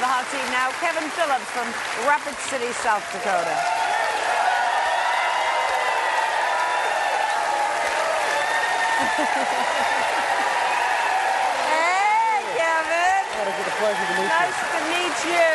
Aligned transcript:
the 0.00 0.06
hot 0.08 0.24
seat 0.32 0.48
now. 0.48 0.72
Kevin 0.80 1.04
Phillips 1.12 1.44
from 1.52 1.68
Rapid 2.08 2.32
City, 2.48 2.72
South 2.80 3.04
Dakota. 3.12 3.52
hey, 11.68 12.40
Kevin. 12.56 13.28
It's 13.44 13.60
a 13.60 13.76
pleasure 13.76 14.06
to 14.08 14.16
meet 14.16 14.32
Nice 14.32 14.56
to 14.72 14.80
meet 14.88 15.20
you. 15.28 15.52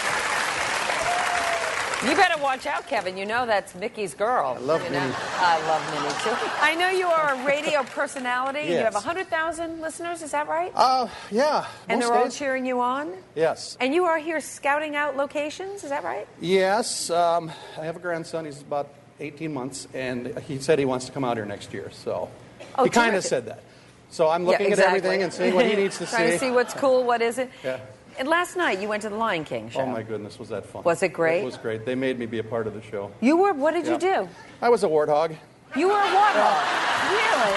You 2.07 2.15
better 2.15 2.41
watch 2.41 2.65
out, 2.67 2.87
Kevin. 2.87 3.17
You 3.17 3.27
know 3.27 3.45
that's 3.45 3.75
Mickey's 3.75 4.15
girl. 4.15 4.57
I 4.57 4.61
love 4.61 4.85
you 4.85 4.91
know? 4.91 5.01
Minnie. 5.01 5.15
I 5.17 5.67
love 5.67 5.83
Minnie 5.93 6.15
too. 6.23 6.51
I 6.61 6.75
know 6.77 6.89
you 6.91 7.07
are 7.09 7.35
a 7.35 7.45
radio 7.45 7.83
personality. 7.95 8.61
You 8.69 8.77
have 8.77 8.93
Yes. 8.95 9.05
100,000 9.05 9.81
listeners, 9.81 10.23
is 10.23 10.31
that 10.31 10.47
right? 10.47 10.71
Uh, 10.77 11.09
yeah. 11.33 11.67
and 11.89 12.01
they're 12.01 12.13
all 12.13 12.31
cheering 12.31 12.65
you 12.67 12.81
on? 12.81 13.13
Yes. 13.35 13.77
And 13.81 13.93
you 13.93 14.05
are 14.05 14.19
here 14.19 14.41
scouting 14.41 14.95
out 14.95 15.17
locations, 15.17 15.83
is 15.83 15.91
that 15.91 16.05
right? 16.05 16.29
Yes. 16.41 17.11
Um, 17.11 17.51
I 17.77 17.85
have 17.87 17.97
a 17.97 18.01
grandson. 18.01 18.45
He's 18.45 18.61
about 18.61 18.89
18 19.19 19.53
months, 19.53 19.89
and 19.93 20.39
he 20.47 20.61
said 20.61 20.79
he 20.79 20.85
wants 20.85 21.07
to 21.07 21.13
come 21.13 21.25
out 21.25 21.37
here 21.37 21.47
next 21.47 21.73
year. 21.73 21.91
So 21.91 22.31
Oh, 22.77 22.85
he 22.85 22.91
kind 22.91 23.17
of 23.17 23.25
said 23.25 23.47
that. 23.47 23.65
So 24.11 24.29
I'm 24.29 24.45
looking 24.47 24.67
Yeah, 24.69 24.73
at 24.75 24.79
everything 24.79 25.25
and 25.25 25.33
seeing 25.33 25.53
what 25.55 25.67
he 25.67 25.75
needs 25.75 25.99
to 25.99 26.07
see. 26.07 26.17
Trying 26.17 26.31
to 26.31 26.39
see 26.39 26.51
what's 26.53 26.75
cool, 26.75 27.03
what 27.03 27.21
isn't. 27.23 27.51
Yeah. 27.65 27.81
And 28.19 28.27
last 28.27 28.57
night 28.57 28.81
you 28.81 28.89
went 28.89 29.03
to 29.03 29.09
the 29.09 29.15
Lion 29.17 29.45
King 29.45 29.71
show. 29.71 29.81
Oh 29.81 29.87
my 29.87 30.03
goodness, 30.03 30.39
was 30.41 30.49
that 30.49 30.67
fun? 30.67 30.83
Was 30.83 31.03
it 31.05 31.11
great? 31.13 31.43
It 31.43 31.45
was 31.45 31.57
great. 31.57 31.85
They 31.87 31.95
made 31.95 32.19
me 32.19 32.27
be 32.27 32.39
a 32.41 32.45
part 32.45 32.67
of 32.67 32.75
the 32.75 32.83
show. 32.83 33.13
You 33.21 33.37
were, 33.37 33.53
what 33.53 33.75
did 33.75 33.87
you 33.87 33.97
do? 33.97 34.29
I 34.61 34.69
was 34.69 34.83
a 34.83 34.89
warthog. 34.89 35.37
You 35.77 35.89
were 35.89 35.95
a 35.95 36.07
warthog. 36.09 36.65
Really? 37.09 37.53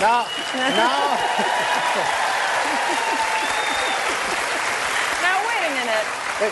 No, 0.00 0.24
no. 0.54 1.18
Now, 5.22 5.36
wait 5.46 5.62
a 5.66 5.70
minute. 5.74 6.06
They, 6.40 6.48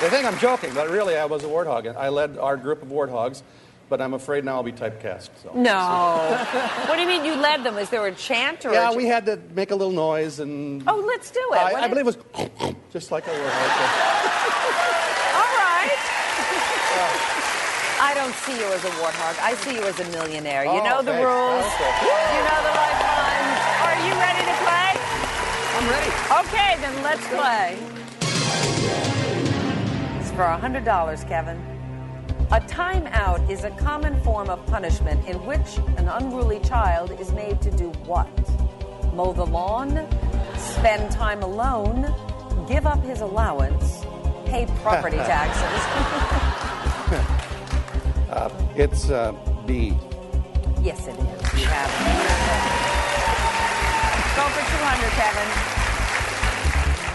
they 0.00 0.10
think 0.10 0.26
I'm 0.26 0.38
joking, 0.38 0.74
but 0.74 0.90
really 0.90 1.16
I 1.16 1.24
was 1.24 1.42
a 1.44 1.46
warthog. 1.46 1.94
I 1.96 2.08
led 2.10 2.36
our 2.38 2.56
group 2.56 2.82
of 2.82 2.88
warthogs, 2.88 3.42
but 3.88 4.00
I'm 4.00 4.14
afraid 4.14 4.44
now 4.44 4.56
I'll 4.56 4.62
be 4.62 4.72
typecast. 4.72 5.30
So. 5.42 5.52
No. 5.54 5.72
what 6.86 6.96
do 6.96 7.02
you 7.02 7.08
mean 7.08 7.24
you 7.24 7.34
led 7.34 7.62
them? 7.64 7.76
Is 7.78 7.90
there 7.90 8.06
a 8.06 8.12
chant 8.12 8.64
or 8.64 8.72
Yeah, 8.72 8.90
a 8.90 8.96
we 8.96 9.06
had 9.06 9.26
to 9.26 9.38
make 9.54 9.70
a 9.70 9.74
little 9.76 9.92
noise 9.92 10.40
and. 10.40 10.82
Oh, 10.86 11.02
let's 11.06 11.30
do 11.30 11.40
it. 11.52 11.58
I, 11.58 11.72
I 11.72 11.84
is- 11.84 11.88
believe 11.90 12.06
it 12.06 12.16
was 12.16 12.18
just 12.92 13.10
like 13.12 13.26
a 13.26 13.30
warthog. 13.30 13.40
All 15.38 15.52
right. 15.58 15.98
I 18.00 18.12
don't 18.14 18.34
see 18.34 18.52
you 18.58 18.66
as 18.66 18.84
a 18.84 18.90
warthog. 19.00 19.38
I 19.42 19.54
see 19.54 19.74
you 19.76 19.82
as 19.82 19.98
a 20.00 20.04
millionaire. 20.10 20.64
You 20.64 20.70
Oh, 20.70 20.84
know 20.84 21.02
the 21.02 21.12
thanks. 21.12 21.26
rules. 21.26 21.64
Okay. 21.64 21.92
You 22.34 22.42
know 22.44 22.60
the 22.64 22.74
lifelines. 22.76 23.60
Are 23.84 23.96
you 24.06 24.12
ready 24.20 24.44
to 24.44 24.54
play? 24.64 24.90
I'm 25.76 25.86
ready. 25.88 26.10
Okay, 26.44 26.76
then 26.80 26.94
let's 27.02 27.26
play. 27.28 27.78
It's 30.20 30.30
for 30.32 30.44
$100, 30.44 31.28
Kevin. 31.28 31.73
A 32.52 32.60
timeout 32.60 33.50
is 33.50 33.64
a 33.64 33.70
common 33.70 34.20
form 34.22 34.48
of 34.50 34.64
punishment 34.66 35.26
in 35.26 35.44
which 35.46 35.78
an 35.98 36.08
unruly 36.08 36.60
child 36.60 37.10
is 37.18 37.32
made 37.32 37.60
to 37.62 37.70
do 37.70 37.88
what? 38.06 38.28
Mow 39.14 39.32
the 39.32 39.46
lawn, 39.46 40.06
spend 40.56 41.10
time 41.10 41.42
alone, 41.42 42.14
give 42.68 42.86
up 42.86 43.02
his 43.02 43.22
allowance, 43.22 44.04
pay 44.46 44.66
property 44.82 45.16
taxes. 45.32 45.80
It's 48.76 49.08
uh, 49.08 49.32
B. 49.66 49.96
yes, 50.82 51.06
it 51.06 51.14
is. 51.14 51.60
You 51.60 51.66
have 51.66 51.90
it. 51.94 52.84
Go 54.34 54.42
for 54.48 54.64
200, 54.66 55.10
Kevin. 55.12 55.48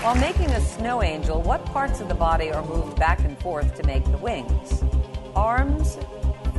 While 0.01 0.16
making 0.16 0.50
a 0.51 0.62
snow 0.62 1.03
angel, 1.03 1.41
what 1.41 1.66
parts 1.66 2.00
of 2.00 2.07
the 2.07 2.16
body 2.16 2.50
are 2.50 2.66
moved 2.66 2.97
back 2.97 3.19
and 3.25 3.38
forth 3.39 3.75
to 3.75 3.84
make 3.85 4.06
the 4.06 4.18
wings? 4.19 4.81
Arms, 5.39 5.95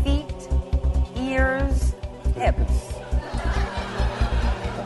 feet, 0.03 0.49
ears, 1.15 1.95
hips. 2.35 2.95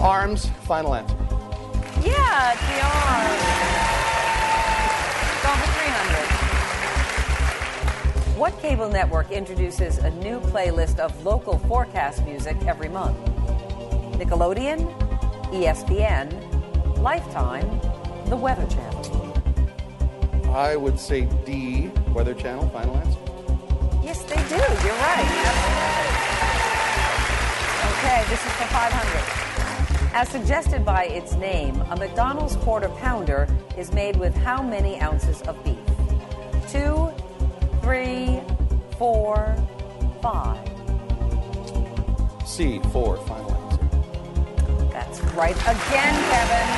Arms. 0.00 0.50
Final 0.64 0.96
answer. 0.96 1.14
Yeah, 2.02 2.50
it's 2.50 2.60
the 2.66 2.80
arms. 2.82 3.42
Go 5.44 5.50
for 5.54 5.70
300. 5.78 6.26
What 8.36 8.58
cable 8.58 8.88
network 8.88 9.30
introduces 9.30 9.98
a 9.98 10.10
new 10.10 10.40
playlist 10.40 10.98
of 10.98 11.24
local 11.24 11.60
forecast 11.60 12.24
music 12.24 12.56
every 12.66 12.88
month? 12.88 13.16
Nickelodeon, 14.18 14.92
ESPN, 15.52 16.98
Lifetime, 16.98 17.80
The 18.28 18.36
Weather 18.36 18.66
Channel. 18.66 19.04
I 20.52 20.74
would 20.74 20.98
say 20.98 21.28
D. 21.46 21.92
Weather 22.12 22.34
Channel. 22.34 22.68
Final 22.70 22.96
answer 22.96 23.23
they 24.34 24.48
do. 24.48 24.56
You're 24.56 24.98
right. 24.98 25.28
Okay, 27.94 28.24
this 28.28 28.44
is 28.44 28.52
for 28.52 28.66
500. 28.66 29.44
As 30.14 30.28
suggested 30.28 30.84
by 30.84 31.04
its 31.06 31.34
name, 31.34 31.80
a 31.90 31.96
McDonald's 31.96 32.56
quarter 32.56 32.88
pounder 32.88 33.48
is 33.76 33.92
made 33.92 34.16
with 34.16 34.34
how 34.36 34.62
many 34.62 35.00
ounces 35.00 35.42
of 35.42 35.62
beef? 35.64 35.78
Two, 36.68 37.10
three, 37.82 38.40
four, 38.98 39.56
five. 40.22 40.68
C, 42.46 42.80
four, 42.92 43.16
final 43.26 43.52
answer. 43.52 43.88
That's 44.92 45.20
right 45.34 45.56
again, 45.56 46.14
Kevin. 46.30 46.68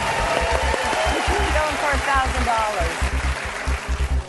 Going 1.53 1.77
for 1.77 1.93
$1,000. 1.93 3.06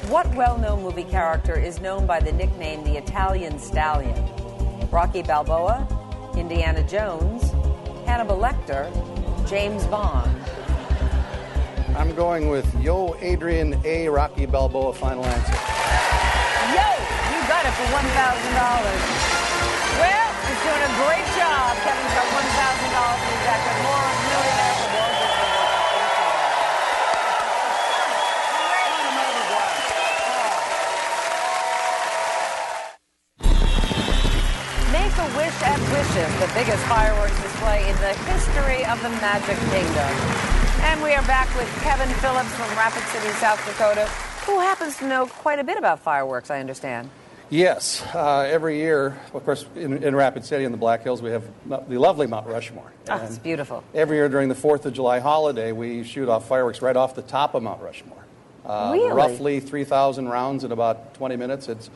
What 0.09 0.33
well 0.35 0.57
known 0.57 0.83
movie 0.83 1.03
character 1.03 1.59
is 1.59 1.81
known 1.81 2.05
by 2.07 2.21
the 2.21 2.31
nickname 2.31 2.85
the 2.85 2.95
Italian 2.95 3.59
Stallion? 3.59 4.15
Rocky 4.89 5.21
Balboa, 5.21 5.85
Indiana 6.37 6.81
Jones, 6.87 7.51
Hannibal 8.05 8.37
Lecter, 8.37 8.87
James 9.49 9.83
Bond. 9.87 10.31
I'm 11.97 12.15
going 12.15 12.47
with 12.47 12.65
Yo 12.81 13.17
Adrian 13.19 13.81
A. 13.83 14.07
Rocky 14.07 14.45
Balboa 14.45 14.93
final 14.93 15.25
answer. 15.25 15.59
Yo, 16.71 16.87
you 17.27 17.43
got 17.51 17.67
it 17.67 17.75
for 17.75 17.83
$1,000. 17.91 18.07
Well, 19.99 20.31
he's 20.47 20.61
doing 20.63 20.83
a 20.87 20.93
great 21.03 21.27
job. 21.35 21.75
Kevin's 21.83 22.15
got 22.15 22.27
$1,000 22.31 23.27
in 23.27 23.27
his 23.27 23.96
Wishes, 35.97 36.39
the 36.39 36.51
biggest 36.53 36.83
fireworks 36.85 37.41
display 37.41 37.81
in 37.89 37.95
the 37.95 38.13
history 38.29 38.85
of 38.85 39.01
the 39.01 39.09
Magic 39.09 39.57
Kingdom. 39.57 40.13
And 40.85 41.01
we 41.01 41.13
are 41.15 41.23
back 41.23 41.47
with 41.57 41.67
Kevin 41.81 42.07
Phillips 42.19 42.53
from 42.53 42.69
Rapid 42.77 43.01
City, 43.05 43.29
South 43.39 43.57
Dakota, 43.65 44.05
who 44.45 44.59
happens 44.59 44.95
to 44.97 45.07
know 45.07 45.25
quite 45.25 45.57
a 45.57 45.63
bit 45.63 45.75
about 45.75 45.99
fireworks, 45.99 46.51
I 46.51 46.59
understand. 46.59 47.09
Yes. 47.49 48.03
Uh, 48.13 48.41
every 48.41 48.77
year, 48.77 49.19
of 49.33 49.43
course, 49.43 49.65
in, 49.75 50.03
in 50.03 50.15
Rapid 50.15 50.45
City 50.45 50.65
in 50.65 50.71
the 50.71 50.77
Black 50.77 51.01
Hills, 51.01 51.23
we 51.23 51.31
have 51.31 51.43
the 51.65 51.97
lovely 51.97 52.27
Mount 52.27 52.45
Rushmore. 52.45 52.91
Oh, 53.09 53.17
it's 53.25 53.39
beautiful. 53.39 53.83
Every 53.95 54.17
year 54.17 54.29
during 54.29 54.49
the 54.49 54.55
Fourth 54.55 54.85
of 54.85 54.93
July 54.93 55.17
holiday, 55.17 55.71
we 55.71 56.03
shoot 56.03 56.29
off 56.29 56.47
fireworks 56.47 56.79
right 56.79 56.95
off 56.95 57.15
the 57.15 57.23
top 57.23 57.55
of 57.55 57.63
Mount 57.63 57.81
Rushmore. 57.81 58.23
Uh, 58.63 58.91
Really? 58.93 59.11
Roughly 59.11 59.59
3,000 59.61 60.29
rounds 60.29 60.63
in 60.63 60.71
about 60.71 61.15
20 61.15 61.37
minutes. 61.37 61.67
It's 61.67 61.89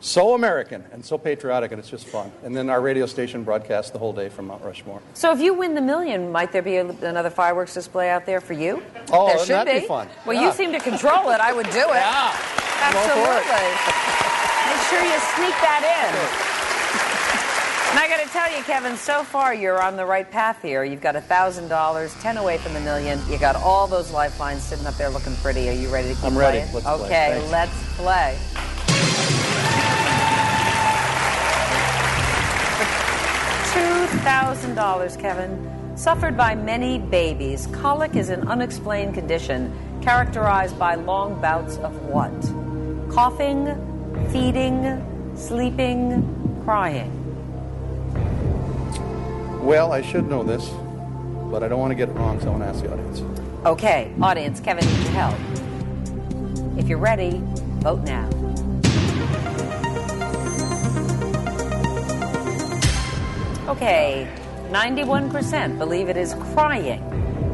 so 0.00 0.34
American 0.34 0.84
and 0.92 1.04
so 1.04 1.18
patriotic, 1.18 1.72
and 1.72 1.78
it's 1.78 1.90
just 1.90 2.06
fun. 2.06 2.32
And 2.42 2.56
then 2.56 2.70
our 2.70 2.80
radio 2.80 3.06
station 3.06 3.44
broadcasts 3.44 3.90
the 3.90 3.98
whole 3.98 4.12
day 4.12 4.28
from 4.28 4.46
Mount 4.46 4.64
Rushmore. 4.64 5.00
So 5.14 5.32
if 5.32 5.40
you 5.40 5.52
win 5.54 5.74
the 5.74 5.80
million, 5.80 6.32
might 6.32 6.52
there 6.52 6.62
be 6.62 6.76
a, 6.76 6.86
another 6.86 7.30
fireworks 7.30 7.74
display 7.74 8.08
out 8.10 8.24
there 8.26 8.40
for 8.40 8.54
you? 8.54 8.82
Oh, 9.12 9.28
there 9.28 9.38
should 9.38 9.48
that'd 9.48 9.82
be 9.82 9.86
fun. 9.86 10.08
Well, 10.26 10.34
Yeah. 10.34 10.46
you 10.46 10.52
seem 10.52 10.72
to 10.72 10.80
control 10.80 11.30
it. 11.30 11.40
I 11.40 11.52
would 11.52 11.66
do 11.70 11.78
it. 11.80 12.00
Yeah. 12.00 12.36
Absolutely. 12.82 13.44
Make 14.72 14.82
sure 14.88 15.02
you 15.04 15.18
sneak 15.36 15.56
that 15.60 15.82
in. 15.84 16.50
And 17.90 17.98
I 17.98 18.06
got 18.08 18.22
to 18.24 18.28
tell 18.32 18.56
you, 18.56 18.62
Kevin, 18.62 18.96
so 18.96 19.24
far 19.24 19.52
you're 19.52 19.82
on 19.82 19.96
the 19.96 20.06
right 20.06 20.30
path 20.30 20.62
here. 20.62 20.84
You've 20.84 21.00
got 21.00 21.16
$1,000, 21.16 22.22
10 22.22 22.36
away 22.36 22.56
from 22.58 22.72
the 22.72 22.80
million. 22.80 23.18
You 23.28 23.36
got 23.36 23.56
all 23.56 23.86
those 23.88 24.12
lifelines 24.12 24.62
sitting 24.62 24.86
up 24.86 24.94
there 24.94 25.08
looking 25.10 25.34
pretty. 25.36 25.68
Are 25.68 25.72
you 25.72 25.88
ready 25.88 26.08
to 26.10 26.14
keep 26.14 26.24
I'm 26.24 26.38
ready. 26.38 26.58
playing? 26.70 26.72
Let's 26.86 26.86
okay, 27.02 27.48
let's 27.50 27.96
play. 27.96 28.38
$2,000, 34.10 35.20
Kevin. 35.20 35.96
Suffered 35.96 36.36
by 36.36 36.56
many 36.56 36.98
babies, 36.98 37.68
colic 37.68 38.16
is 38.16 38.28
an 38.28 38.48
unexplained 38.48 39.14
condition 39.14 39.72
characterized 40.02 40.76
by 40.78 40.96
long 40.96 41.40
bouts 41.40 41.76
of 41.78 41.94
what? 42.06 42.32
Coughing, 43.14 43.66
feeding, 44.32 45.32
sleeping, 45.36 46.60
crying. 46.64 47.12
Well, 49.64 49.92
I 49.92 50.02
should 50.02 50.28
know 50.28 50.42
this. 50.42 50.68
but 51.50 51.62
I 51.62 51.68
don't 51.68 51.80
want 51.80 51.90
to 51.90 51.96
get 51.96 52.08
it 52.08 52.12
wrong, 52.12 52.40
so 52.40 52.46
I 52.46 52.50
want 52.50 52.62
to 52.62 52.68
ask 52.68 52.82
the 52.82 52.92
audience. 52.92 53.22
Okay, 53.66 54.12
audience, 54.22 54.60
Kevin 54.60 54.86
needs 54.86 55.08
help. 55.10 55.36
If 56.78 56.88
you're 56.88 56.98
ready, 56.98 57.42
vote 57.80 58.02
now. 58.04 58.39
Okay, 63.70 64.28
91% 64.70 65.78
believe 65.78 66.08
it 66.08 66.16
is 66.16 66.34
crying. 66.54 67.06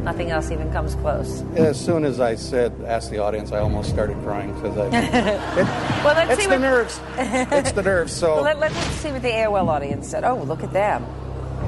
Nothing 0.03 0.31
else 0.31 0.51
even 0.51 0.73
comes 0.73 0.95
close. 0.95 1.43
As 1.57 1.79
soon 1.79 2.05
as 2.05 2.21
I 2.21 2.37
said 2.37 2.73
ask 2.87 3.11
the 3.11 3.19
audience, 3.19 3.53
I 3.53 3.59
almost 3.59 3.91
started 3.91 4.17
crying 4.23 4.55
because 4.55 4.79
I. 4.79 4.87
It, 4.97 6.05
Well, 6.05 6.15
let's 6.15 6.31
it's 6.33 6.43
see 6.43 6.49
the 6.49 6.59
nerves. 6.59 7.01
It's 7.19 7.73
the 7.73 7.83
nerves. 7.83 8.13
So 8.13 8.35
Well, 8.37 8.45
let, 8.45 8.59
let's 8.61 8.77
see 8.77 9.11
what 9.13 9.21
the 9.23 9.29
AOL 9.31 9.69
audience 9.69 10.09
said. 10.09 10.25
Oh, 10.25 10.37
look 10.43 10.63
at 10.63 10.73
them. 10.73 11.05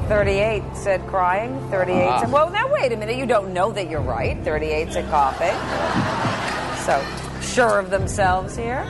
38 0.09 0.63
said 0.75 1.07
crying. 1.09 1.59
38 1.71 2.05
Ah. 2.07 2.21
said, 2.21 2.33
well, 2.33 2.49
now 2.51 2.73
wait 2.73 2.93
a 2.93 2.97
minute. 2.97 3.17
You 3.17 3.27
don't 3.27 3.53
know 3.53 3.73
that 3.73 3.91
you're 3.91 4.01
right. 4.01 4.43
38 4.45 4.93
said 4.93 5.11
coughing. 5.11 5.57
So, 6.87 7.05
sure 7.43 7.79
of 7.79 7.91
themselves 7.91 8.57
here. 8.57 8.87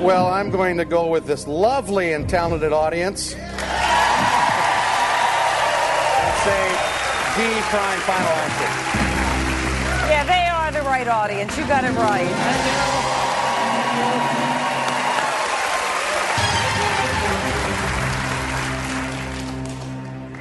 Well, 0.00 0.26
I'm 0.28 0.50
going 0.50 0.76
to 0.76 0.84
go 0.84 1.08
with 1.08 1.26
this 1.26 1.48
lovely 1.48 2.12
and 2.12 2.28
talented 2.28 2.72
audience. 2.72 3.34
And 3.34 3.40
say 6.44 6.76
D 7.40 7.46
prime 7.46 8.00
final 8.00 8.28
answer. 8.28 8.70
Yeah, 10.10 10.24
they 10.24 10.46
are 10.46 10.70
the 10.72 10.82
right 10.86 11.08
audience. 11.08 11.56
You 11.56 11.66
got 11.66 11.84
it 11.84 11.92
right. 11.92 12.28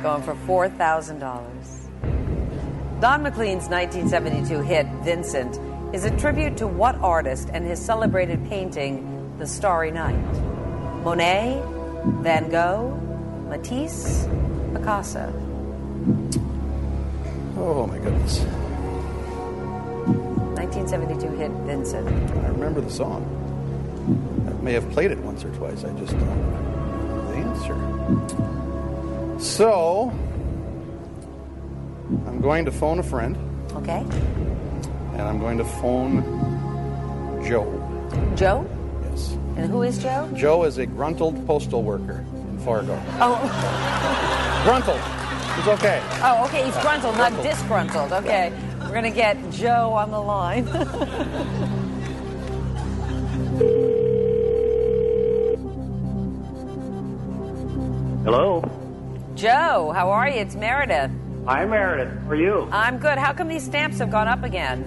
Going 0.04 0.24
for 0.24 0.36
$4,000. 0.68 1.22
Don 3.00 3.24
McLean's 3.24 3.70
1972 3.70 4.60
hit, 4.60 4.86
Vincent, 5.06 5.58
is 5.96 6.04
a 6.04 6.12
tribute 6.18 6.58
to 6.58 6.68
what 6.68 6.96
artist 6.96 7.50
and 7.54 7.64
his 7.66 7.80
celebrated 7.80 8.46
painting, 8.50 9.38
The 9.38 9.48
Starry 9.48 9.92
Night? 9.92 10.20
Monet, 11.06 11.64
Van 12.22 12.50
Gogh, 12.50 12.90
Matisse, 13.48 14.28
Picasso. 14.74 15.49
Oh 17.62 17.86
my 17.88 17.98
goodness. 18.00 18.40
1972 20.58 21.30
hit, 21.36 21.52
Vincent. 21.66 22.08
I 22.46 22.48
remember 22.50 22.82
the 22.82 22.90
song. 22.90 23.26
I 24.48 24.52
may 24.64 24.74
have 24.74 24.90
played 24.92 25.12
it 25.12 25.18
once 25.20 25.44
or 25.44 25.50
twice. 25.56 25.84
I 25.84 25.92
just 26.00 26.14
don't 26.14 26.26
know 26.52 27.32
the 27.32 27.38
answer. 27.38 27.76
So, 29.44 30.10
I'm 32.28 32.42
going 32.42 32.66
to 32.66 32.72
phone 32.72 33.00
a 33.00 33.04
friend, 33.04 33.38
Okay. 33.76 34.00
and 35.14 35.22
I'm 35.22 35.40
going 35.40 35.58
to 35.60 35.66
phone 35.66 36.24
Joe. 37.48 37.66
Joe? 38.36 38.66
Yes. 39.12 39.32
And 39.56 39.70
who 39.72 39.84
is 39.84 39.98
Joe? 40.00 40.30
Joe 40.36 40.64
is 40.64 40.78
a 40.78 40.86
gruntled 40.86 41.46
postal 41.46 41.84
worker 41.84 42.26
in 42.50 42.60
Fargo. 42.60 43.00
Oh, 43.20 43.38
Gruntled. 44.66 45.00
It's 45.58 45.68
okay. 45.68 46.02
oh, 46.24 46.46
okay. 46.46 46.66
He's 46.66 46.78
gruntled, 46.78 47.18
not 47.18 47.32
gruntled. 47.32 47.56
disgruntled. 47.56 48.12
Okay, 48.14 48.54
we're 48.82 48.94
gonna 48.94 49.12
get 49.12 49.38
Joe 49.52 49.94
on 49.94 50.12
the 50.12 50.20
line. 50.20 50.66
Hello. 58.24 58.62
Joe, 59.36 59.92
how 59.96 60.10
are 60.12 60.28
you? 60.30 60.36
It's 60.36 60.56
Meredith. 60.56 61.12
Hi, 61.46 61.66
Meredith. 61.66 62.14
How 62.24 62.30
are 62.32 62.36
you? 62.36 62.68
I'm 62.72 62.98
good. 62.98 63.18
How 63.18 63.34
come 63.34 63.48
these 63.48 63.64
stamps 63.64 63.98
have 64.00 64.12
gone 64.12 64.28
up 64.28 64.44
again? 64.44 64.84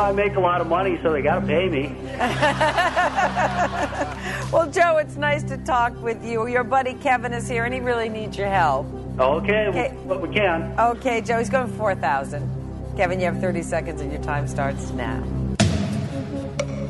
I 0.00 0.12
make 0.12 0.36
a 0.36 0.40
lot 0.40 0.60
of 0.60 0.66
money, 0.66 0.98
so 1.02 1.12
they 1.12 1.22
got 1.22 1.40
to 1.40 1.46
pay 1.46 1.68
me. 1.68 1.94
Well, 4.52 4.68
Joe, 4.68 4.96
it's 4.96 5.14
nice 5.16 5.44
to 5.44 5.56
talk 5.58 5.94
with 6.02 6.24
you. 6.24 6.48
Your 6.48 6.64
buddy 6.64 6.94
Kevin 6.94 7.32
is 7.32 7.48
here, 7.48 7.64
and 7.66 7.72
he 7.72 7.78
really 7.78 8.08
needs 8.08 8.36
your 8.36 8.48
help. 8.48 8.84
Okay, 9.16 9.68
Okay. 9.68 9.94
but 10.08 10.20
we 10.20 10.28
can. 10.34 10.74
Okay, 10.76 11.20
Joe, 11.20 11.38
he's 11.38 11.48
going 11.48 11.68
for 11.68 11.76
4,000. 11.76 12.50
Kevin, 12.96 13.20
you 13.20 13.26
have 13.26 13.40
30 13.40 13.62
seconds, 13.62 14.00
and 14.00 14.10
your 14.10 14.20
time 14.22 14.48
starts 14.48 14.90
now. 14.90 15.22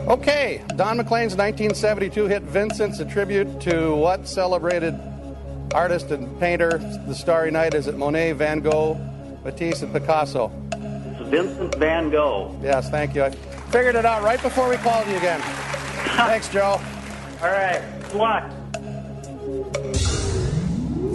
Okay, 0.08 0.62
Don 0.76 0.96
McLean's 0.96 1.36
1972 1.36 2.26
hit 2.28 2.42
Vincent's 2.44 2.98
a 2.98 3.04
tribute 3.04 3.60
to 3.60 3.94
what 3.94 4.26
celebrated 4.26 4.98
artist 5.74 6.10
and 6.10 6.40
painter, 6.40 6.78
The 7.06 7.14
Starry 7.14 7.50
Night? 7.50 7.74
Is 7.74 7.88
it 7.88 7.98
Monet, 7.98 8.32
Van 8.32 8.60
Gogh, 8.60 8.94
Matisse, 9.44 9.82
and 9.82 9.92
Picasso? 9.92 10.50
It's 11.32 11.46
Vincent 11.46 11.74
Van 11.76 12.10
Gogh. 12.10 12.58
Yes, 12.60 12.90
thank 12.90 13.14
you. 13.14 13.22
I 13.22 13.30
figured 13.70 13.94
it 13.94 14.04
out 14.04 14.22
right 14.22 14.42
before 14.42 14.68
we 14.68 14.76
called 14.76 15.06
you 15.06 15.16
again. 15.16 15.40
Thanks, 16.16 16.48
Joe. 16.48 16.80
All 17.40 17.48
right. 17.48 17.80
Good 18.02 18.14
luck. 18.14 18.50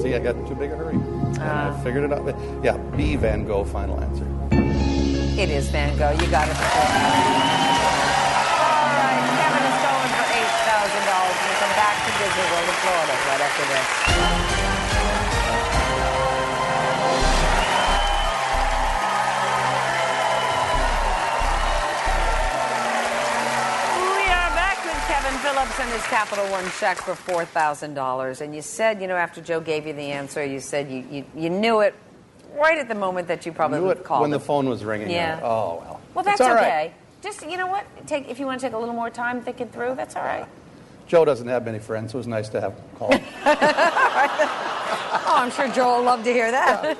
See, 0.02 0.16
I 0.16 0.20
got 0.20 0.48
too 0.48 0.56
big 0.56 0.72
a 0.72 0.78
hurry. 0.78 0.96
And 0.96 1.44
I 1.44 1.68
uh. 1.68 1.84
figured 1.84 2.06
it 2.06 2.14
out. 2.14 2.26
Yeah, 2.64 2.78
B, 2.96 3.18
Van 3.18 3.46
Gogh, 3.46 3.66
final 3.66 4.00
answer. 4.00 4.26
It 5.38 5.50
is 5.50 5.68
Van 5.70 5.98
Gogh. 5.98 6.12
You 6.12 6.32
got 6.32 6.48
it. 6.48 6.56
for 6.56 6.64
4,000. 6.64 6.96
All 6.96 8.88
right, 8.96 9.20
Kevin 9.36 9.68
is 9.68 9.80
going 9.84 10.12
for 10.16 10.32
$8,000. 10.32 11.12
We'll 11.44 11.60
come 11.60 11.76
back 11.76 11.96
to 12.08 12.12
Disney 12.24 12.46
World 12.56 12.72
in 12.72 12.78
Florida 12.80 13.16
right 13.28 13.42
after 13.44 13.66
this. 13.68 14.85
Phillips 25.56 25.80
and 25.80 25.90
his 25.94 26.04
Capital 26.08 26.46
One 26.52 26.66
check 26.82 26.98
for 26.98 27.14
$4,000. 27.14 28.42
And 28.42 28.54
you 28.54 28.62
said, 28.62 29.02
you 29.02 29.08
know, 29.08 29.16
after 29.16 29.40
Joe 29.40 29.62
gave 29.62 29.88
you 29.88 29.94
the 29.94 30.12
answer, 30.12 30.44
you 30.44 30.60
said 30.60 30.92
you, 30.92 31.08
you, 31.10 31.26
you 31.34 31.50
knew 31.50 31.80
it 31.80 31.96
right 32.58 32.78
at 32.78 32.90
the 32.90 32.96
moment 32.96 33.30
that 33.30 33.46
you 33.46 33.54
probably 33.54 33.80
Knew 33.80 33.92
it 33.92 34.10
when 34.10 34.32
the 34.32 34.40
phone 34.40 34.68
was 34.68 34.84
ringing. 34.84 35.10
Yeah. 35.10 35.40
Oh, 35.42 35.78
well. 35.78 36.02
Well, 36.14 36.26
that's 36.26 36.42
right. 36.42 36.52
okay. 36.52 36.94
Just 37.22 37.50
you 37.50 37.56
know 37.56 37.68
what? 37.68 37.86
Take 38.06 38.28
if 38.30 38.38
you 38.38 38.46
want 38.46 38.60
to 38.60 38.68
take 38.68 38.74
a 38.74 38.78
little 38.78 38.94
more 38.94 39.10
time 39.10 39.42
thinking 39.42 39.70
through. 39.70 39.96
That's 39.96 40.18
all 40.18 40.24
right. 40.24 40.46
Joe 41.08 41.24
doesn't 41.24 41.48
have 41.48 41.64
many 41.64 41.80
friends, 41.80 42.12
so 42.12 42.18
it 42.18 42.20
was 42.20 42.28
nice 42.28 42.50
to 42.50 42.60
have 42.60 42.74
him 42.74 42.84
call. 42.96 43.14
Oh, 45.28 45.38
I'm 45.38 45.52
sure 45.52 45.68
Joe 45.70 45.98
will 45.98 46.04
love 46.04 46.24
to 46.24 46.32
hear 46.32 46.52
that. 46.52 46.98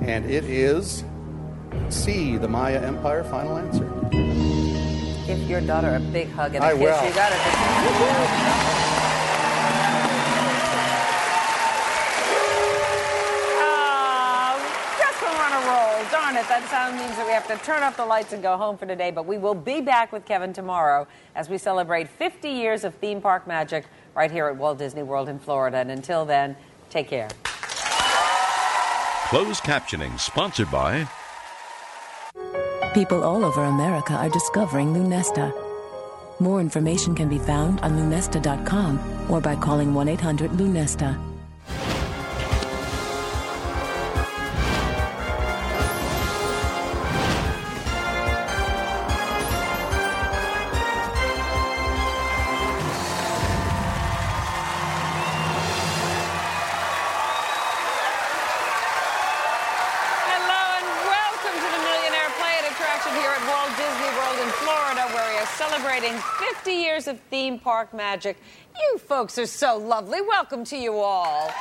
And 0.00 0.24
it 0.30 0.44
is 0.44 1.04
C, 1.90 2.38
the 2.38 2.48
Maya 2.48 2.80
Empire, 2.80 3.24
final 3.24 3.58
answer. 3.58 4.45
Give 5.26 5.42
your 5.50 5.60
daughter 5.60 5.94
a 5.96 6.00
big 6.00 6.30
hug 6.30 6.54
and 6.54 6.62
a 6.62 6.68
I 6.68 6.72
kiss. 6.72 6.80
will. 6.80 7.08
You 7.08 7.14
got 7.14 7.32
it. 7.32 8.72
Um, 16.58 16.68
sound 16.68 16.96
means 16.96 17.16
that 17.16 17.26
we 17.26 17.32
have 17.32 17.46
to 17.48 17.56
turn 17.64 17.82
off 17.82 17.96
the 17.96 18.04
lights 18.06 18.32
and 18.32 18.42
go 18.42 18.56
home 18.56 18.76
for 18.78 18.86
today, 18.86 19.10
but 19.10 19.26
we 19.26 19.38
will 19.38 19.54
be 19.54 19.80
back 19.80 20.12
with 20.12 20.24
Kevin 20.24 20.52
tomorrow 20.52 21.06
as 21.34 21.48
we 21.48 21.58
celebrate 21.58 22.08
50 22.08 22.48
years 22.48 22.84
of 22.84 22.94
theme 22.94 23.20
park 23.20 23.46
magic 23.46 23.84
right 24.14 24.30
here 24.30 24.46
at 24.46 24.56
Walt 24.56 24.78
Disney 24.78 25.02
World 25.02 25.28
in 25.28 25.38
Florida. 25.38 25.78
And 25.78 25.90
until 25.90 26.24
then, 26.24 26.56
take 26.90 27.08
care. 27.08 27.28
Closed 29.28 29.64
captioning 29.64 30.18
sponsored 30.20 30.70
by 30.70 31.08
People 32.96 33.24
all 33.24 33.44
over 33.44 33.64
America 33.64 34.14
are 34.14 34.30
discovering 34.30 34.94
Lunesta. 34.94 35.52
More 36.40 36.62
information 36.62 37.14
can 37.14 37.28
be 37.28 37.38
found 37.38 37.78
on 37.82 37.90
lunesta.com 37.92 39.30
or 39.30 39.38
by 39.38 39.54
calling 39.54 39.92
1 39.92 40.08
800 40.08 40.52
Lunesta. 40.52 41.35
Park 67.76 67.92
magic. 67.92 68.38
You 68.74 68.96
folks 68.96 69.36
are 69.36 69.44
so 69.44 69.76
lovely. 69.76 70.22
Welcome 70.22 70.64
to 70.64 70.78
you 70.78 70.96
all. 70.96 71.44
What 71.44 71.52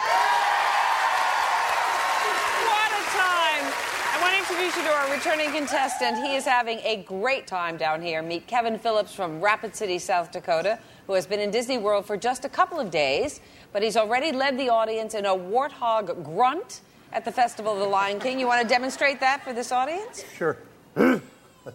a 2.90 3.04
time! 3.12 3.66
I 4.14 4.18
want 4.22 4.32
to 4.32 4.40
introduce 4.40 4.78
you 4.78 4.84
to 4.84 4.94
our 4.94 5.12
returning 5.12 5.52
contestant. 5.52 6.26
He 6.26 6.38
is 6.38 6.46
having 6.46 6.80
a 6.86 7.04
great 7.06 7.48
time 7.48 7.76
down 7.76 8.02
here. 8.02 8.22
Meet 8.22 8.48
Kevin 8.48 8.80
Phillips 8.80 9.14
from 9.14 9.42
Rapid 9.42 9.76
City, 9.76 10.00
South 10.00 10.32
Dakota, 10.32 10.80
who 11.06 11.12
has 11.16 11.28
been 11.28 11.42
in 11.42 11.52
Disney 11.52 11.78
World 11.78 12.06
for 12.06 12.16
just 12.16 12.46
a 12.46 12.50
couple 12.50 12.80
of 12.80 12.90
days, 12.90 13.42
but 13.74 13.84
he's 13.84 13.98
already 13.98 14.32
led 14.32 14.58
the 14.58 14.70
audience 14.70 15.16
in 15.16 15.26
a 15.26 15.36
warthog 15.36 16.24
grunt 16.24 16.80
at 17.12 17.26
the 17.26 17.32
Festival 17.34 17.74
of 17.74 17.80
the 17.80 17.88
Lion 17.88 18.22
King. 18.22 18.40
You 18.40 18.48
want 18.48 18.62
to 18.62 18.68
demonstrate 18.70 19.20
that 19.20 19.44
for 19.44 19.52
this 19.52 19.74
audience? 19.74 20.24
Sure. 20.38 20.56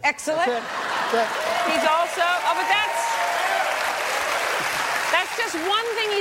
Excellent. 0.02 0.48
He's 0.48 1.84
also, 1.84 2.22
oh, 2.24 2.54
but 2.56 2.68
that's 2.70 2.90
that's 2.90 3.29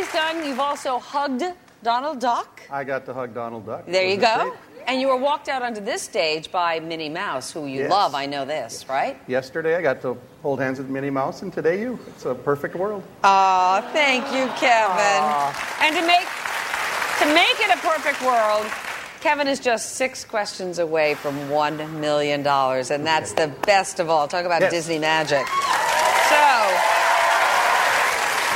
done. 0.08 0.46
You've 0.46 0.60
also 0.60 1.00
hugged 1.00 1.44
Donald 1.84 2.20
Duck. 2.20 2.62
I 2.72 2.84
got 2.84 3.06
to 3.06 3.14
hug 3.14 3.34
Donald 3.34 3.66
Duck. 3.66 3.86
There 3.86 4.06
you 4.08 4.18
go. 4.18 4.56
And 4.88 5.00
you 5.00 5.08
were 5.10 5.18
walked 5.18 5.50
out 5.50 5.62
onto 5.62 5.82
this 5.82 6.02
stage 6.02 6.52
by 6.52 6.80
Minnie 6.80 7.10
Mouse, 7.10 7.52
who 7.52 7.66
you 7.68 7.82
Yes. 7.82 7.92
love. 7.92 8.16
I 8.16 8.26
know 8.26 8.44
this, 8.44 8.88
right? 8.90 9.18
Yesterday 9.28 9.76
I 9.76 9.82
got 9.82 10.02
to 10.02 10.18
hold 10.42 10.60
hands 10.60 10.80
with 10.80 10.90
Minnie 10.90 11.12
Mouse, 11.12 11.44
and 11.44 11.54
today 11.54 11.80
you. 11.80 12.00
It's 12.08 12.26
a 12.26 12.34
perfect 12.34 12.76
world. 12.76 13.04
Aw, 13.24 13.82
thank 13.94 14.26
you, 14.34 14.48
Kevin. 14.58 15.54
And 15.82 15.96
to 15.96 16.02
make 16.08 16.28
to 17.20 17.26
make 17.36 17.60
it 17.60 17.70
a 17.70 17.78
perfect 17.86 18.22
world, 18.24 18.66
Kevin 19.22 19.48
is 19.48 19.60
just 19.60 19.96
six 19.96 20.24
questions 20.26 20.80
away 20.80 21.14
from 21.14 21.50
one 21.50 22.00
million 22.00 22.42
dollars, 22.42 22.90
and 22.90 23.06
that's 23.06 23.34
the 23.34 23.50
best 23.68 24.00
of 24.00 24.10
all. 24.10 24.28
Talk 24.28 24.46
about 24.46 24.62
Yes. 24.62 24.72
Disney 24.72 24.98
magic. 24.98 25.46
So, 25.46 26.46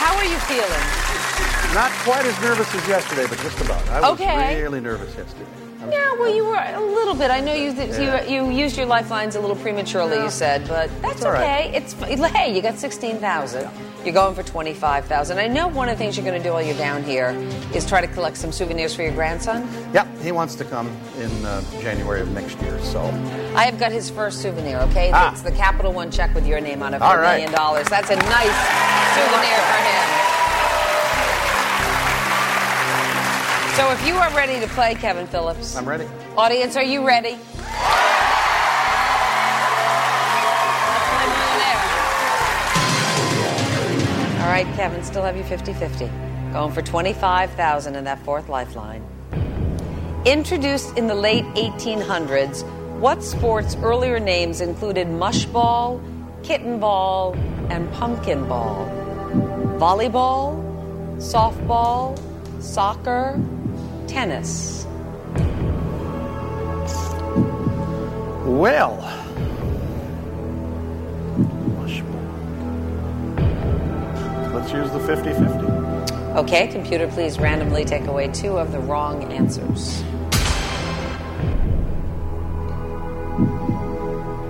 how 0.01 0.15
are 0.17 0.25
you 0.25 0.37
feeling? 0.39 1.02
Not 1.73 1.91
quite 2.03 2.25
as 2.25 2.39
nervous 2.41 2.73
as 2.75 2.87
yesterday, 2.87 3.25
but 3.27 3.39
just 3.39 3.59
about. 3.61 3.87
I 3.89 4.01
was 4.01 4.11
Okay. 4.21 4.61
really 4.61 4.79
nervous 4.79 5.15
yesterday. 5.17 5.45
I'm- 5.81 5.91
Yeah, 5.91 6.13
well, 6.19 6.33
you 6.33 6.45
were 6.45 6.55
a 6.55 6.79
little 6.79 7.15
bit. 7.15 7.29
I 7.31 7.39
know 7.41 7.53
you 7.53 7.71
Yeah. 7.71 8.23
you, 8.23 8.45
you 8.45 8.51
used 8.51 8.77
your 8.77 8.85
lifelines 8.85 9.35
a 9.35 9.39
little 9.39 9.55
prematurely. 9.55 10.17
You 10.17 10.29
said, 10.29 10.67
but 10.67 10.89
that's 11.01 11.15
It's 11.15 11.25
all 11.25 11.31
right. 11.31 11.41
okay. 11.69 11.71
It's 11.75 11.93
hey, 12.31 12.53
you 12.53 12.61
got 12.61 12.77
sixteen 12.77 13.17
thousand. 13.17 13.67
You're 14.05 14.13
going 14.13 14.35
for 14.35 14.43
twenty 14.43 14.73
five 14.73 15.05
thousand. 15.05 15.39
I 15.39 15.47
know 15.47 15.67
one 15.67 15.89
of 15.89 15.97
the 15.97 16.03
things 16.03 16.15
you're 16.15 16.25
going 16.25 16.37
to 16.41 16.47
do 16.47 16.53
while 16.53 16.61
you're 16.61 16.77
down 16.77 17.03
here 17.03 17.35
is 17.73 17.85
try 17.85 18.01
to 18.01 18.07
collect 18.07 18.37
some 18.37 18.51
souvenirs 18.51 18.93
for 18.95 19.01
your 19.01 19.11
grandson. 19.11 19.67
Yep, 19.93 20.07
he 20.21 20.31
wants 20.31 20.55
to 20.55 20.63
come 20.65 20.89
in 21.19 21.45
uh, 21.45 21.61
January 21.81 22.21
of 22.21 22.29
next 22.31 22.61
year, 22.61 22.77
so. 22.83 23.01
I 23.55 23.65
have 23.65 23.79
got 23.79 23.91
his 23.91 24.09
first 24.09 24.41
souvenir. 24.41 24.77
Okay, 24.91 25.09
Ah. 25.13 25.31
it's 25.31 25.41
the 25.41 25.51
Capital 25.51 25.91
One 25.91 26.11
check 26.11 26.33
with 26.35 26.45
your 26.47 26.61
name 26.61 26.81
on 26.83 26.93
it 26.93 26.99
for 26.99 27.05
a 27.05 27.17
right. 27.21 27.31
million 27.31 27.51
dollars. 27.51 27.87
That's 27.89 28.09
a 28.11 28.15
nice 28.15 28.57
souvenir 29.15 29.57
for 29.57 29.79
him. 29.89 30.42
So, 33.75 33.89
if 33.89 34.05
you 34.05 34.13
are 34.13 34.29
ready 34.35 34.59
to 34.59 34.67
play, 34.67 34.93
Kevin 34.93 35.25
Phillips, 35.25 35.75
I'm 35.75 35.89
ready. 35.89 36.07
Audience, 36.37 36.75
are 36.75 36.83
you 36.83 37.03
ready? 37.07 37.31
Let's 37.31 37.41
play 41.09 41.25
Millionaire. 41.33 41.81
All 44.43 44.49
right, 44.49 44.67
Kevin, 44.75 45.03
still 45.03 45.23
have 45.23 45.35
you 45.35 45.43
50 45.43 45.73
50. 45.73 46.05
Going 46.53 46.71
for 46.71 46.83
25000 46.83 47.95
in 47.95 48.03
that 48.03 48.23
fourth 48.23 48.47
lifeline. 48.47 49.03
Introduced 50.23 50.95
in 50.95 51.07
the 51.07 51.15
late 51.15 51.45
1800s, 51.55 52.63
what 52.99 53.23
sports 53.23 53.75
earlier 53.77 54.19
names 54.19 54.61
included 54.61 55.07
mushball, 55.07 55.99
kitten 56.43 56.79
ball, 56.79 57.33
and 57.71 57.91
pumpkin 57.93 58.47
ball? 58.47 58.85
Volleyball, 59.79 60.63
softball, 61.17 62.15
soccer, 62.61 63.39
tennis. 64.07 64.85
Well. 68.45 68.99
Let's 74.53 74.71
use 74.71 74.91
the 74.91 74.99
50 74.99 75.33
50. 75.33 75.73
Okay, 76.37 76.67
computer, 76.67 77.07
please 77.07 77.37
randomly 77.39 77.85
take 77.85 78.07
away 78.07 78.27
two 78.27 78.57
of 78.57 78.71
the 78.71 78.79
wrong 78.79 79.31
answers. 79.31 80.01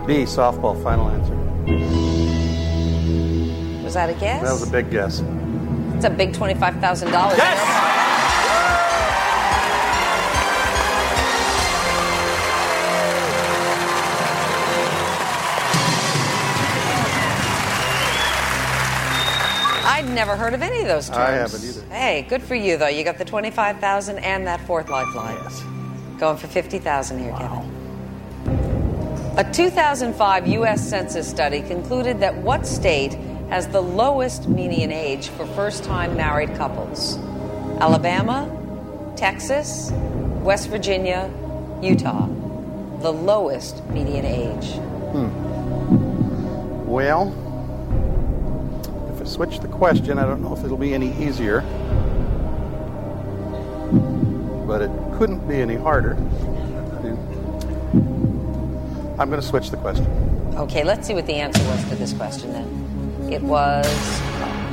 B, 0.05 0.23
softball, 0.23 0.81
final 0.83 1.09
answer. 1.09 1.33
Was 3.83 3.93
that 3.93 4.09
a 4.09 4.13
guess? 4.13 4.43
That 4.43 4.51
was 4.51 4.67
a 4.67 4.71
big 4.71 4.91
guess. 4.91 5.23
It's 5.95 6.05
a 6.05 6.09
big 6.09 6.33
twenty-five 6.33 6.79
thousand 6.81 7.11
never 20.13 20.35
heard 20.35 20.53
of 20.53 20.61
any 20.61 20.81
of 20.81 20.87
those 20.87 21.07
terms. 21.07 21.19
I 21.19 21.31
haven't 21.31 21.63
either. 21.63 21.81
Hey, 21.93 22.25
good 22.29 22.41
for 22.41 22.55
you 22.55 22.77
though. 22.77 22.87
You 22.87 23.03
got 23.03 23.17
the 23.17 23.25
twenty-five 23.25 23.79
thousand 23.79 24.19
and 24.19 24.47
that 24.47 24.61
fourth 24.67 24.89
lifeline. 24.89 25.35
Yes. 25.43 25.63
Going 26.19 26.37
for 26.37 26.47
50,000 26.47 27.19
here, 27.19 27.35
Kevin. 27.37 27.69
A 29.35 29.43
2005 29.51 30.47
U.S. 30.47 30.87
Census 30.87 31.27
study 31.27 31.61
concluded 31.61 32.19
that 32.19 32.35
what 32.37 32.67
state 32.67 33.15
has 33.49 33.67
the 33.67 33.81
lowest 33.81 34.47
median 34.47 34.91
age 34.91 35.29
for 35.29 35.45
first 35.47 35.83
time 35.83 36.15
married 36.15 36.55
couples? 36.55 37.17
Alabama, 37.79 38.47
Texas, 39.17 39.91
West 40.43 40.69
Virginia, 40.69 41.31
Utah. 41.81 42.27
The 43.01 43.11
lowest 43.11 43.83
median 43.89 44.25
age. 44.25 44.75
Hmm. 45.11 46.85
Well, 46.85 47.31
I 49.23 49.25
switch 49.25 49.59
the 49.61 49.69
question, 49.69 50.19
I 50.19 50.25
don't 50.25 50.41
know 50.41 50.53
if 50.53 50.65
it'll 50.65 50.75
be 50.75 50.93
any 50.93 51.13
easier. 51.23 51.61
But 54.67 54.81
it 54.81 54.91
couldn't 55.17 55.47
be 55.47 55.61
any 55.61 55.75
harder. 55.75 56.15
I'm 59.17 59.29
going 59.29 59.39
to 59.39 59.41
switch 59.41 59.69
the 59.71 59.77
question. 59.77 60.05
Okay, 60.55 60.83
let's 60.83 61.07
see 61.07 61.13
what 61.13 61.25
the 61.25 61.35
answer 61.35 61.63
was 61.69 61.87
to 61.89 61.95
this 61.95 62.11
question 62.11 62.51
then. 62.51 63.31
It 63.31 63.41
was 63.41 63.85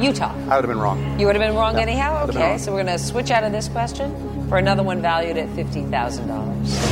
Utah. 0.01 0.33
I 0.49 0.57
would 0.57 0.65
have 0.65 0.67
been 0.67 0.81
wrong. 0.81 1.21
You 1.21 1.27
would 1.27 1.37
have 1.37 1.47
been 1.47 1.55
wrong 1.55 1.77
anyhow? 1.77 2.15
I'd 2.15 2.19
have 2.19 2.27
been 2.31 2.37
Okay, 2.39 2.49
wrong. 2.51 2.59
so 2.59 2.73
we're 2.73 2.83
going 2.83 2.99
to 2.99 3.03
switch 3.05 3.31
out 3.31 3.45
of 3.45 3.53
this 3.53 3.69
question 3.69 4.49
for 4.49 4.59
another 4.59 4.83
one 4.83 5.01
valued 5.01 5.37
at 5.37 5.49
$50,000. 5.51 6.90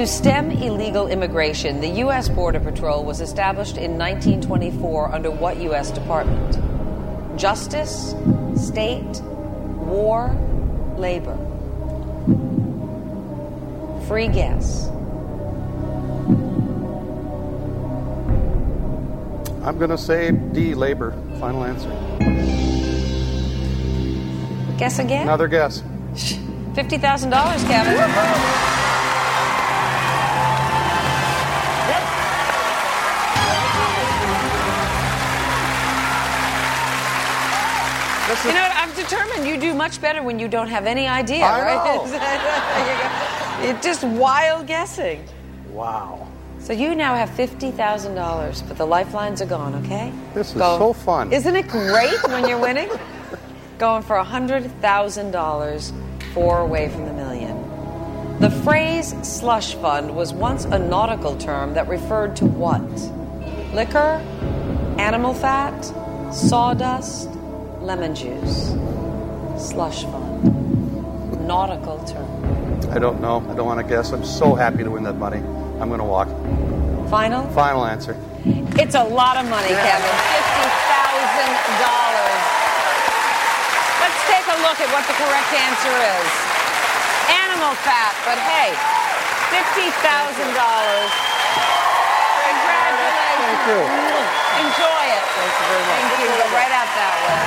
To 0.00 0.06
stem 0.06 0.50
illegal 0.50 1.08
immigration, 1.08 1.82
the 1.82 1.98
U.S. 2.04 2.30
Border 2.30 2.58
Patrol 2.58 3.04
was 3.04 3.20
established 3.20 3.76
in 3.76 3.98
1924 3.98 5.12
under 5.12 5.30
what 5.30 5.58
U.S. 5.58 5.90
department? 5.90 7.38
Justice, 7.38 8.14
State, 8.56 9.20
War, 9.20 10.34
Labor. 10.96 11.36
Free 14.08 14.28
guess. 14.28 14.88
I'm 19.62 19.76
going 19.76 19.90
to 19.90 19.98
say 19.98 20.30
D, 20.30 20.74
labor. 20.74 21.10
Final 21.38 21.62
answer. 21.62 21.90
Guess 24.78 24.98
again? 24.98 25.24
Another 25.24 25.46
guess. 25.46 25.82
$50,000, 26.14 27.68
Kevin. 27.68 28.69
This 38.30 38.44
You 38.44 38.50
is, 38.50 38.54
know 38.54 38.62
what? 38.62 38.76
I'm 38.76 38.94
determined 38.94 39.44
you 39.48 39.58
do 39.60 39.74
much 39.74 40.00
better 40.00 40.22
when 40.22 40.38
you 40.38 40.46
don't 40.46 40.68
have 40.68 40.86
any 40.86 41.08
idea, 41.08 41.44
I 41.44 41.62
right? 41.62 42.00
It's 43.68 43.82
just 43.84 44.04
wild 44.04 44.68
guessing. 44.68 45.24
wow. 45.72 46.28
So 46.60 46.72
you 46.72 46.94
now 46.94 47.16
have 47.16 47.28
fifty 47.30 47.72
thousand 47.72 48.14
dollars, 48.14 48.62
but 48.62 48.78
the 48.78 48.86
lifelines 48.86 49.42
are 49.42 49.46
gone. 49.46 49.74
Okay. 49.84 50.12
This 50.32 50.46
is 50.48 50.52
so 50.54 50.92
fun. 50.92 51.32
Isn't 51.32 51.56
it 51.56 51.66
great 51.66 52.22
when 52.28 52.48
you're 52.48 52.60
winning? 52.60 52.88
Going 53.78 54.04
for 54.04 54.16
hundred 54.18 54.70
thousand 54.80 55.32
dollars, 55.32 55.92
four 56.32 56.60
away 56.60 56.88
from 56.88 57.06
the 57.06 57.12
million. 57.12 57.56
The 58.38 58.50
phrase 58.62 59.12
slush 59.26 59.74
fund 59.74 60.14
was 60.14 60.32
once 60.32 60.66
a 60.66 60.78
nautical 60.78 61.36
term 61.36 61.74
that 61.74 61.88
referred 61.88 62.36
to 62.36 62.46
what? 62.46 62.80
Liquor, 63.74 64.22
animal 65.00 65.34
fat, 65.34 65.82
sawdust, 66.32 67.28
lemon 67.80 68.14
juice. 68.14 68.76
Slush 69.58 70.04
fund. 70.04 71.46
Nautical 71.46 71.98
term. 72.04 72.28
I 72.90 72.98
don't 72.98 73.20
know. 73.20 73.44
I 73.48 73.54
don't 73.54 73.66
want 73.66 73.80
to 73.80 73.86
guess. 73.86 74.12
I'm 74.12 74.24
so 74.24 74.54
happy 74.54 74.84
to 74.84 74.90
win 74.90 75.02
that 75.04 75.16
money. 75.16 75.38
I'm 75.80 75.88
going 75.88 76.00
to 76.00 76.04
walk. 76.04 76.28
Final? 77.08 77.48
Final 77.50 77.84
answer. 77.84 78.16
It's 78.78 78.94
a 78.94 79.04
lot 79.04 79.36
of 79.36 79.44
money, 79.50 79.68
Kevin. 79.68 80.14
Fifty 80.30 80.66
thousand 80.88 81.52
dollars. 81.82 82.40
Let's 84.00 84.20
take 84.30 84.46
a 84.46 84.58
look 84.64 84.78
at 84.80 84.88
what 84.94 85.04
the 85.10 85.16
correct 85.18 85.50
answer 85.52 85.92
is. 85.92 86.28
Animal 87.28 87.74
fat, 87.84 88.14
but 88.24 88.38
hey, 88.40 88.72
fifty 89.52 89.90
thousand 90.00 90.54
dollars. 90.54 91.79
Congratulations. 92.50 93.46
Thank 93.46 93.62
you. 93.70 93.80
Enjoy 94.60 95.02
it. 95.14 95.22
Thank 95.38 95.54
you 95.54 95.66
very 95.70 95.84
much. 95.86 95.94
Thank 95.94 96.18
you. 96.18 96.28
Go 96.34 96.46
right 96.50 96.74
out 96.74 96.90
that 96.98 97.14
way. 97.24 97.44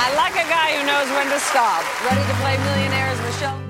I 0.00 0.06
like 0.16 0.36
a 0.40 0.48
guy 0.48 0.68
who 0.76 0.82
knows 0.86 1.08
when 1.16 1.28
to 1.28 1.40
stop. 1.40 1.84
Ready 2.04 2.24
to 2.24 2.34
play 2.40 2.56
Millionaires, 2.64 3.20
Michelle? 3.28 3.60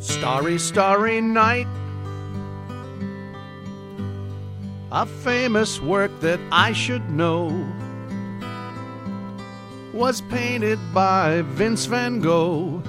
Starry, 0.00 0.58
starry 0.58 1.20
night. 1.20 1.66
A 4.90 5.04
famous 5.04 5.80
work 5.80 6.10
that 6.20 6.40
I 6.50 6.72
should 6.72 7.10
know 7.10 7.50
was 9.98 10.20
painted 10.20 10.78
by 10.94 11.42
Vince 11.42 11.86
van 11.86 12.20
Gogh, 12.20 12.80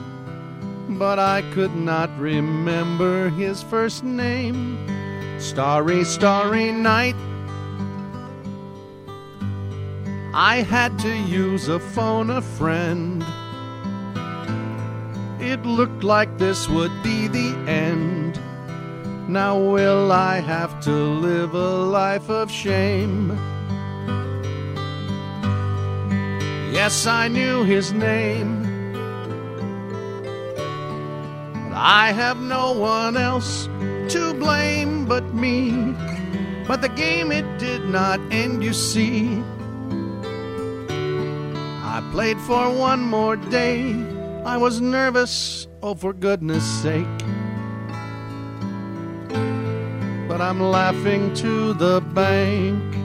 but 0.90 1.18
I 1.18 1.42
could 1.54 1.76
not 1.76 2.16
remember 2.20 3.30
his 3.30 3.64
first 3.64 4.04
name. 4.04 4.78
Starry, 5.40 6.04
starry 6.04 6.72
night. 6.72 7.16
I 10.36 10.58
had 10.62 11.00
to 11.00 11.12
use 11.12 11.68
a 11.68 11.80
phone 11.80 12.30
a 12.30 12.44
friend. 12.44 13.26
It 15.40 15.66
looked 15.66 16.04
like 16.04 16.38
this 16.38 16.70
would 16.70 16.94
be 17.02 17.28
the 17.28 17.56
end. 17.68 18.40
Now 19.28 19.58
will 19.58 20.12
I 20.12 20.42
have 20.42 20.80
to 20.82 20.92
live 20.92 21.56
a 21.56 21.76
life 21.76 22.30
of 22.30 22.52
shame? 22.52 23.32
Yes, 26.90 27.06
I 27.06 27.28
knew 27.28 27.64
his 27.66 27.94
name. 27.94 28.64
But 31.70 31.78
I 31.78 32.12
have 32.12 32.42
no 32.42 32.72
one 32.72 33.16
else 33.16 33.70
to 34.14 34.34
blame 34.34 35.06
but 35.06 35.24
me. 35.32 35.94
But 36.68 36.82
the 36.82 36.90
game 36.90 37.32
it 37.32 37.46
did 37.60 37.86
not 37.86 38.20
end, 38.32 38.64
you 38.64 38.74
see. 38.74 39.44
I 41.86 42.02
played 42.12 42.40
for 42.40 42.74
one 42.74 43.02
more 43.02 43.36
day. 43.36 43.94
I 44.44 44.58
was 44.58 44.82
nervous, 44.82 45.68
oh, 45.84 45.94
for 45.94 46.12
goodness 46.12 46.66
sake. 46.82 47.20
But 50.28 50.42
I'm 50.42 50.60
laughing 50.60 51.36
to 51.36 51.74
the 51.76 52.02
bank. 52.02 52.99